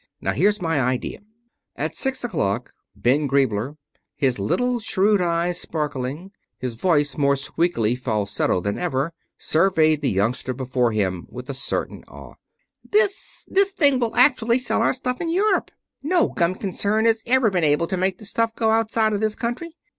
[0.19, 1.19] Now, here's my idea"
[1.85, 3.77] At six o'clock Ben Griebler,
[4.15, 10.55] his little shrewd eyes sparkling, his voice more squeakily falsetto than ever, surveyed the youngster
[10.55, 12.33] before him with a certain awe.
[12.83, 15.69] "This this thing will actually sell our stuff in Europe!
[16.01, 19.35] No gum concern has ever been able to make the stuff go outside of this
[19.35, 19.69] country.